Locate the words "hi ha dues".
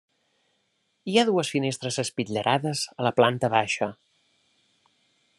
1.11-1.51